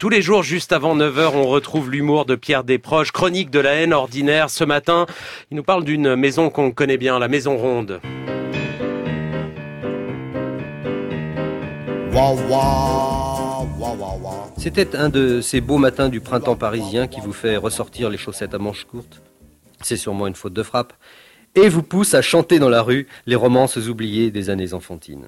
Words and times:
Tous 0.00 0.10
les 0.10 0.22
jours, 0.22 0.44
juste 0.44 0.70
avant 0.70 0.96
9h, 0.96 1.32
on 1.34 1.48
retrouve 1.48 1.90
l'humour 1.90 2.24
de 2.24 2.36
Pierre 2.36 2.62
Desproges, 2.62 3.10
chronique 3.10 3.50
de 3.50 3.58
la 3.58 3.72
haine 3.72 3.92
ordinaire. 3.92 4.48
Ce 4.48 4.62
matin, 4.62 5.06
il 5.50 5.56
nous 5.56 5.64
parle 5.64 5.82
d'une 5.82 6.14
maison 6.14 6.50
qu'on 6.50 6.70
connaît 6.70 6.96
bien, 6.96 7.18
la 7.18 7.26
Maison 7.26 7.56
Ronde. 7.56 8.00
C'était 14.56 14.94
un 14.94 15.08
de 15.08 15.40
ces 15.40 15.60
beaux 15.60 15.78
matins 15.78 16.08
du 16.08 16.20
printemps 16.20 16.54
parisien 16.54 17.08
qui 17.08 17.20
vous 17.20 17.32
fait 17.32 17.56
ressortir 17.56 18.08
les 18.08 18.18
chaussettes 18.18 18.54
à 18.54 18.58
manches 18.58 18.84
courtes. 18.84 19.20
C'est 19.82 19.96
sûrement 19.96 20.28
une 20.28 20.36
faute 20.36 20.54
de 20.54 20.62
frappe. 20.62 20.92
Et 21.56 21.68
vous 21.68 21.82
pousse 21.82 22.14
à 22.14 22.22
chanter 22.22 22.60
dans 22.60 22.68
la 22.68 22.82
rue 22.82 23.08
les 23.26 23.34
romances 23.34 23.76
oubliées 23.76 24.30
des 24.30 24.48
années 24.48 24.74
enfantines. 24.74 25.26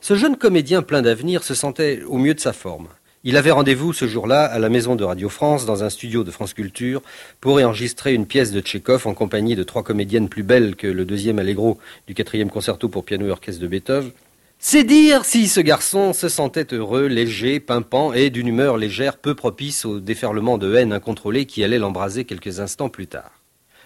Ce 0.00 0.16
jeune 0.16 0.36
comédien 0.36 0.82
plein 0.82 1.02
d'avenir 1.02 1.44
se 1.44 1.54
sentait 1.54 2.02
au 2.02 2.18
mieux 2.18 2.34
de 2.34 2.40
sa 2.40 2.52
forme. 2.52 2.88
Il 3.28 3.36
avait 3.36 3.50
rendez-vous 3.50 3.92
ce 3.92 4.06
jour-là 4.06 4.44
à 4.44 4.58
la 4.58 4.70
maison 4.70 4.96
de 4.96 5.04
Radio 5.04 5.28
France, 5.28 5.66
dans 5.66 5.84
un 5.84 5.90
studio 5.90 6.24
de 6.24 6.30
France 6.30 6.54
Culture, 6.54 7.02
pour 7.42 7.56
enregistrer 7.56 8.14
une 8.14 8.24
pièce 8.24 8.52
de 8.52 8.62
Tchékov 8.62 9.06
en 9.06 9.12
compagnie 9.12 9.54
de 9.54 9.64
trois 9.64 9.82
comédiennes 9.82 10.30
plus 10.30 10.42
belles 10.42 10.76
que 10.76 10.86
le 10.86 11.04
deuxième 11.04 11.38
allegro 11.38 11.76
du 12.06 12.14
quatrième 12.14 12.48
concerto 12.48 12.88
pour 12.88 13.04
piano 13.04 13.26
et 13.26 13.30
orchestre 13.30 13.60
de 13.60 13.66
Beethoven. 13.66 14.12
C'est 14.58 14.82
dire 14.82 15.26
si 15.26 15.46
ce 15.46 15.60
garçon 15.60 16.14
se 16.14 16.30
sentait 16.30 16.72
heureux, 16.72 17.06
léger, 17.06 17.60
pimpant 17.60 18.14
et 18.14 18.30
d'une 18.30 18.48
humeur 18.48 18.78
légère 18.78 19.18
peu 19.18 19.34
propice 19.34 19.84
au 19.84 20.00
déferlement 20.00 20.56
de 20.56 20.74
haine 20.74 20.94
incontrôlée 20.94 21.44
qui 21.44 21.62
allait 21.62 21.78
l'embraser 21.78 22.24
quelques 22.24 22.60
instants 22.60 22.88
plus 22.88 23.08
tard. 23.08 23.42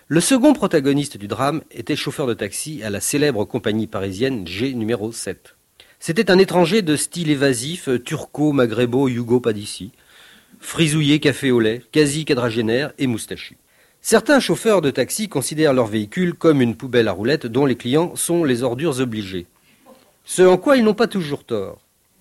Le 0.07 0.21
second 0.21 0.53
protagoniste 0.53 1.17
du 1.17 1.27
drame 1.27 1.63
était 1.73 1.97
chauffeur 1.97 2.29
de 2.29 2.35
taxi 2.35 2.85
à 2.85 2.91
la 2.91 3.01
célèbre 3.01 3.45
compagnie 3.45 3.89
parisienne 3.89 4.47
G 4.47 4.73
numéro 4.73 5.11
7. 5.11 5.57
C'était 6.05 6.33
un 6.33 6.39
étranger 6.39 6.83
de 6.83 6.97
style 6.97 7.31
évasif, 7.31 7.89
turco, 8.05 8.51
maghrébo, 8.51 9.07
yugo, 9.07 9.39
pas 9.39 9.53
d'ici. 9.53 9.93
Frisouillé 10.59 11.21
café 11.21 11.53
au 11.53 11.61
lait, 11.61 11.81
quasi 11.93 12.25
quadragénaire 12.25 12.93
et 12.99 13.07
moustachu. 13.07 13.57
Certains 14.01 14.41
chauffeurs 14.41 14.81
de 14.81 14.91
taxi 14.91 15.29
considèrent 15.29 15.73
leur 15.73 15.87
véhicule 15.87 16.35
comme 16.35 16.61
une 16.61 16.75
poubelle 16.75 17.07
à 17.07 17.13
roulettes 17.13 17.47
dont 17.47 17.67
les 17.67 17.77
clients 17.77 18.17
sont 18.17 18.43
les 18.43 18.65
ordures 18.65 18.99
obligées. 18.99 19.47
Ce 20.25 20.43
en 20.43 20.57
quoi 20.57 20.77
ils 20.77 20.83
n'ont 20.83 20.93
pas 20.93 21.07
toujours 21.07 21.45
tort. 21.45 21.79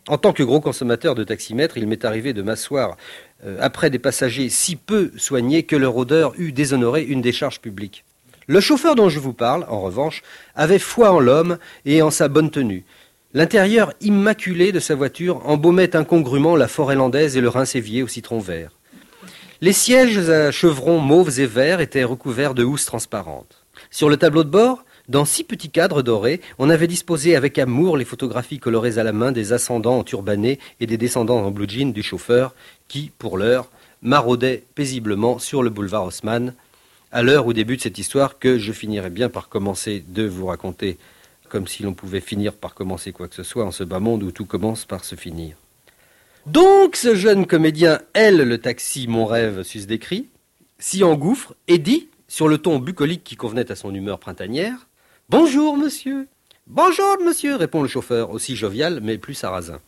En 0.07 0.19
tant 0.19 0.31
que 0.31 0.43
gros 0.43 0.61
consommateur 0.61 1.15
de 1.15 1.23
taximètre, 1.23 1.75
il 1.75 1.87
m'est 1.87 2.05
arrivé 2.05 2.33
de 2.33 2.43
m'asseoir 2.43 2.97
euh, 3.43 3.57
après 3.61 3.89
des 3.89 3.97
passagers 3.97 4.49
si 4.49 4.75
peu 4.75 5.11
soignés 5.17 5.63
que 5.63 5.75
leur 5.75 5.97
odeur 5.97 6.33
eût 6.37 6.51
déshonoré 6.51 7.01
une 7.01 7.23
décharge 7.23 7.59
publique. 7.59 8.05
Le 8.45 8.59
chauffeur 8.59 8.93
dont 8.93 9.09
je 9.09 9.19
vous 9.19 9.33
parle, 9.33 9.65
en 9.69 9.81
revanche, 9.81 10.21
avait 10.55 10.77
foi 10.77 11.11
en 11.11 11.19
l'homme 11.19 11.57
et 11.85 12.03
en 12.03 12.11
sa 12.11 12.27
bonne 12.27 12.51
tenue. 12.51 12.85
L'intérieur 13.33 13.93
immaculé 14.01 14.73
de 14.73 14.81
sa 14.81 14.93
voiture 14.93 15.41
embaumait 15.47 15.95
incongrument 15.95 16.57
la 16.57 16.67
forêt 16.67 16.95
landaise 16.95 17.37
et 17.37 17.41
le 17.41 17.47
rince-évier 17.47 18.03
au 18.03 18.07
citron 18.07 18.39
vert. 18.39 18.71
Les 19.61 19.71
sièges 19.71 20.29
à 20.29 20.51
chevrons 20.51 20.99
mauves 20.99 21.39
et 21.39 21.45
verts 21.45 21.79
étaient 21.79 22.03
recouverts 22.03 22.53
de 22.53 22.65
housse 22.65 22.85
transparente. 22.85 23.63
Sur 23.89 24.09
le 24.09 24.17
tableau 24.17 24.43
de 24.43 24.49
bord, 24.49 24.83
dans 25.07 25.23
six 25.23 25.45
petits 25.45 25.69
cadres 25.69 26.01
dorés, 26.01 26.41
on 26.59 26.69
avait 26.69 26.87
disposé 26.87 27.37
avec 27.37 27.57
amour 27.57 27.95
les 27.95 28.03
photographies 28.03 28.59
colorées 28.59 28.97
à 28.97 29.03
la 29.03 29.13
main 29.13 29.31
des 29.31 29.53
ascendants 29.53 29.99
en 29.99 30.03
turbané 30.03 30.59
et 30.81 30.87
des 30.87 30.97
descendants 30.97 31.41
en 31.41 31.51
blue 31.51 31.69
jean 31.69 31.93
du 31.93 32.03
chauffeur 32.03 32.53
qui, 32.89 33.11
pour 33.17 33.37
l'heure, 33.37 33.69
maraudait 34.01 34.63
paisiblement 34.75 35.39
sur 35.39 35.63
le 35.63 35.69
boulevard 35.69 36.03
Haussmann, 36.03 36.53
à 37.13 37.23
l'heure 37.23 37.45
où 37.45 37.53
débute 37.53 37.81
cette 37.81 37.97
histoire 37.97 38.39
que 38.39 38.57
je 38.57 38.73
finirai 38.73 39.09
bien 39.09 39.29
par 39.29 39.47
commencer 39.47 40.03
de 40.09 40.23
vous 40.27 40.47
raconter 40.47 40.97
comme 41.51 41.67
si 41.67 41.83
l'on 41.83 41.93
pouvait 41.93 42.21
finir 42.21 42.53
par 42.53 42.73
commencer 42.73 43.11
quoi 43.11 43.27
que 43.27 43.35
ce 43.35 43.43
soit 43.43 43.65
en 43.65 43.71
ce 43.71 43.83
bas 43.83 43.99
monde 43.99 44.23
où 44.23 44.31
tout 44.31 44.45
commence 44.45 44.85
par 44.85 45.03
se 45.03 45.15
finir. 45.15 45.57
Donc 46.45 46.95
ce 46.95 47.13
jeune 47.13 47.45
comédien, 47.45 47.99
elle, 48.13 48.37
le 48.37 48.57
taxi, 48.57 49.07
mon 49.07 49.25
rêve, 49.25 49.63
sus 49.63 49.85
décrit, 49.85 50.27
s'y 50.79 51.03
engouffre 51.03 51.53
et 51.67 51.77
dit, 51.77 52.07
sur 52.29 52.47
le 52.47 52.57
ton 52.57 52.79
bucolique 52.79 53.25
qui 53.25 53.35
convenait 53.35 53.69
à 53.69 53.75
son 53.75 53.93
humeur 53.93 54.17
printanière, 54.17 54.87
Bonjour, 55.29 55.77
monsieur. 55.77 56.27
Bonjour, 56.67 57.17
monsieur, 57.23 57.55
répond 57.55 57.81
le 57.81 57.87
chauffeur, 57.87 58.31
aussi 58.31 58.55
jovial, 58.55 58.99
mais 59.01 59.17
plus 59.17 59.33
sarrasin. 59.33 59.79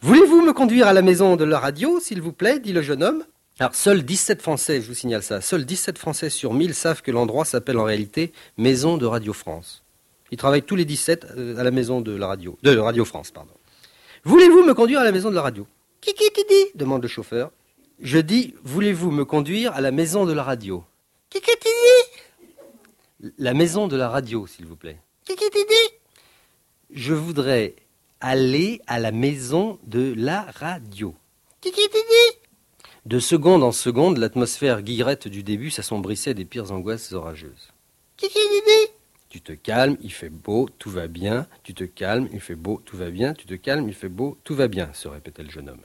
Voulez-vous 0.00 0.42
me 0.42 0.52
conduire 0.52 0.86
à 0.86 0.92
la 0.92 1.02
maison 1.02 1.36
de 1.36 1.44
la 1.44 1.58
radio, 1.58 1.98
s'il 2.00 2.22
vous 2.22 2.32
plaît? 2.32 2.58
dit 2.58 2.72
le 2.72 2.82
jeune 2.82 3.02
homme. 3.02 3.24
Alors, 3.58 3.74
seuls 3.74 4.02
17 4.02 4.42
Français, 4.42 4.80
je 4.82 4.88
vous 4.88 4.94
signale 4.94 5.22
ça, 5.22 5.40
seuls 5.40 5.64
17 5.64 5.98
Français 5.98 6.30
sur 6.30 6.52
1000 6.52 6.74
savent 6.74 7.02
que 7.02 7.10
l'endroit 7.10 7.44
s'appelle 7.46 7.78
en 7.78 7.84
réalité 7.84 8.32
Maison 8.58 8.96
de 8.98 9.06
Radio 9.06 9.32
France. 9.32 9.82
Ils 10.30 10.38
travaillent 10.38 10.62
tous 10.62 10.76
les 10.76 10.84
17 10.84 11.26
euh, 11.36 11.56
à 11.56 11.62
la 11.64 11.70
maison 11.70 12.00
de 12.00 12.12
la 12.14 12.26
radio, 12.26 12.58
de 12.62 12.76
Radio 12.76 13.04
France, 13.04 13.30
pardon. 13.30 13.52
Voulez-vous 14.24 14.62
me 14.64 14.74
conduire 14.74 15.00
à 15.00 15.04
la 15.04 15.12
maison 15.12 15.30
de 15.30 15.34
la 15.34 15.42
radio? 15.42 15.66
Qui 16.00 16.12
qui 16.14 16.30
qui 16.30 16.44
dit? 16.48 16.66
demande 16.74 17.02
le 17.02 17.08
chauffeur. 17.08 17.50
Je 18.00 18.18
dis, 18.18 18.54
voulez-vous 18.64 19.10
me 19.10 19.24
conduire 19.24 19.72
à 19.72 19.80
la 19.80 19.90
maison 19.90 20.26
de 20.26 20.32
la 20.32 20.42
radio? 20.42 20.84
Qui 21.30 21.40
qui 21.40 21.50
dit? 21.62 23.30
La 23.38 23.54
maison 23.54 23.88
de 23.88 23.96
la 23.96 24.08
radio, 24.08 24.46
s'il 24.46 24.66
vous 24.66 24.76
plaît. 24.76 24.98
Qui 25.24 25.36
qui 25.36 25.48
dit? 25.50 25.94
Je 26.90 27.14
voudrais 27.14 27.76
aller 28.20 28.80
à 28.86 28.98
la 28.98 29.12
maison 29.12 29.78
de 29.84 30.12
la 30.16 30.46
radio. 30.56 31.14
Qui 31.60 31.70
qui 31.72 31.88
dit? 31.88 32.38
De 33.06 33.20
seconde 33.20 33.62
en 33.62 33.72
seconde, 33.72 34.18
l'atmosphère 34.18 34.82
guillerette 34.82 35.28
du 35.28 35.42
début 35.42 35.70
s'assombrissait 35.70 36.34
des 36.34 36.44
pires 36.44 36.72
angoisses 36.72 37.12
orageuses. 37.12 37.72
Qui 38.16 38.28
qui 38.28 38.38
tu 39.36 39.42
te 39.42 39.52
calmes, 39.52 39.98
il 40.00 40.12
fait 40.12 40.30
beau, 40.30 40.66
tout 40.78 40.88
va 40.88 41.08
bien. 41.08 41.46
Tu 41.62 41.74
te 41.74 41.84
calmes, 41.84 42.26
il 42.32 42.40
fait 42.40 42.54
beau, 42.54 42.80
tout 42.86 42.96
va 42.96 43.10
bien. 43.10 43.34
Tu 43.34 43.44
te 43.44 43.52
calmes, 43.52 43.86
il 43.86 43.94
fait 43.94 44.08
beau, 44.08 44.38
tout 44.44 44.54
va 44.54 44.66
bien, 44.66 44.88
se 44.94 45.08
répétait 45.08 45.42
le 45.42 45.50
jeune 45.50 45.68
homme. 45.68 45.82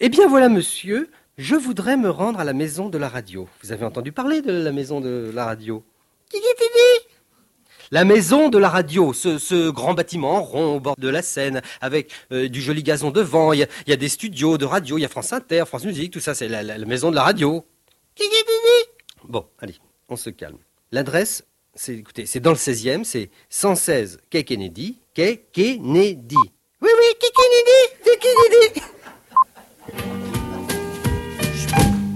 Eh 0.00 0.08
bien 0.08 0.26
voilà, 0.26 0.48
monsieur, 0.48 1.10
je 1.36 1.54
voudrais 1.54 1.96
me 1.96 2.10
rendre 2.10 2.40
à 2.40 2.44
la 2.44 2.54
maison 2.54 2.88
de 2.88 2.98
la 2.98 3.08
radio. 3.08 3.48
Vous 3.62 3.70
avez 3.70 3.84
entendu 3.84 4.10
parler 4.10 4.42
de 4.42 4.50
la 4.50 4.72
maison 4.72 5.00
de 5.00 5.30
la 5.32 5.44
radio? 5.44 5.84
Qui 6.28 6.40
dit 6.40 6.46
la 7.92 8.04
maison 8.04 8.48
de 8.48 8.58
la 8.58 8.68
radio, 8.68 9.12
ce, 9.12 9.70
grand 9.70 9.94
bâtiment 9.94 10.42
rond 10.42 10.74
au 10.76 10.80
bord 10.80 10.96
de 10.98 11.08
la 11.08 11.22
Seine, 11.22 11.62
avec 11.80 12.10
euh, 12.32 12.48
du 12.48 12.60
joli 12.60 12.82
gazon 12.82 13.10
devant, 13.10 13.52
il 13.54 13.66
y, 13.86 13.92
a 13.92 13.96
des 13.96 14.08
studios 14.10 14.58
de 14.58 14.66
radio, 14.66 14.98
il 14.98 15.02
y 15.02 15.04
a 15.06 15.08
France 15.08 15.32
Inter, 15.32 15.64
France 15.66 15.84
Musique, 15.84 16.12
tout 16.12 16.20
ça, 16.20 16.34
c'est 16.34 16.48
la, 16.48 16.62
la, 16.62 16.78
maison 16.84 17.10
de 17.10 17.14
la 17.14 17.22
radio. 17.22 17.64
Bon, 19.24 19.46
allez, 19.58 19.76
on 20.10 20.16
se 20.16 20.28
calme. 20.28 20.58
L'adresse, 20.92 21.44
c'est, 21.78 21.94
écoutez, 21.94 22.26
c'est 22.26 22.40
dans 22.40 22.50
le 22.50 22.56
16e, 22.56 23.04
c'est 23.04 23.30
116 23.50 24.18
Quai 24.30 24.44
Kennedy, 24.44 24.98
Quai 25.14 25.46
Kennedy. 25.52 26.36
Oui, 26.82 26.90
oui, 26.98 27.04
Quai 27.20 27.30
Kennedy, 27.30 27.94
Quai 28.04 28.18
Kennedy. 28.18 28.87